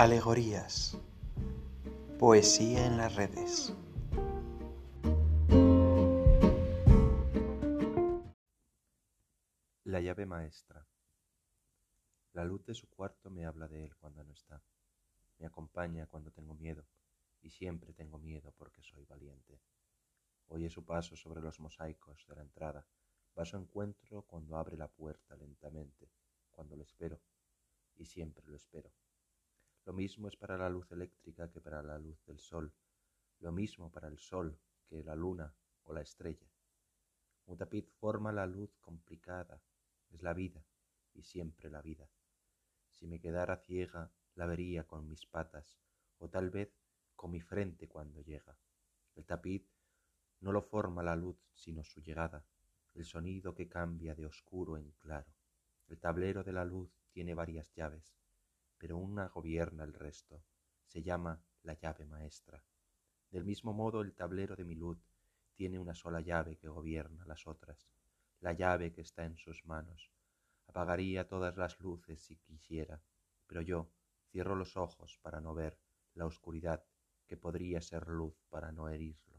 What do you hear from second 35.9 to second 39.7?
la estrella. Un tapiz forma la luz complicada,